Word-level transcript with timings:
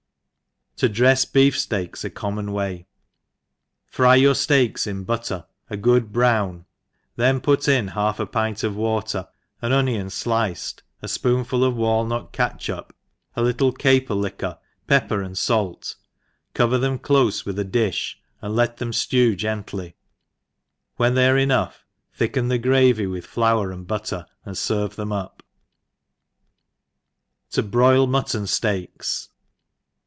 ^0 0.77 0.89
drefs 0.91 1.31
Beef 1.31 1.55
Steaks 1.59 2.03
a 2.03 2.09
common 2.09 2.51
way. 2.53 2.87
FRY 3.85 4.15
your 4.15 4.33
fleaks 4.33 4.87
In 4.87 5.03
butter 5.03 5.45
a 5.69 5.77
good 5.77 6.11
brown, 6.11 6.65
then 7.17 7.39
put 7.39 7.67
in 7.67 7.89
half 7.89 8.19
a 8.19 8.25
pint 8.25 8.63
of 8.63 8.75
water, 8.75 9.27
an 9.61 9.73
onion 9.73 10.09
fliced, 10.09 10.81
a 11.03 11.05
fpoonful 11.05 11.63
of 11.63 11.75
walnut 11.75 12.33
catchtip, 12.33 12.89
a 13.35 13.43
little 13.43 13.71
capet 13.71 14.17
liv^uor, 14.17 14.57
pepper 14.87 15.21
and 15.21 15.37
fait, 15.37 15.93
cover 16.55 16.79
them 16.79 16.97
clofe 16.97 17.45
with 17.45 17.59
a 17.59 17.65
difh, 17.65 18.15
and 18.41 18.57
kt 18.57 18.77
them 18.77 18.91
flew 18.91 19.35
gently; 19.35 19.95
when 20.95 21.13
they 21.13 21.29
are 21.29 21.37
enough, 21.37 21.85
thicken 22.11 22.47
the 22.47 22.57
gravy 22.57 23.05
with 23.05 23.27
flour 23.27 23.71
and 23.71 23.85
butter 23.85 24.25
and 24.45 24.55
fcrve 24.55 24.95
them 24.95 25.11
up. 25.11 25.43
7o 27.51 27.69
broil 27.69 28.07
Mutton 28.07 28.47
Steaks. 28.47 29.27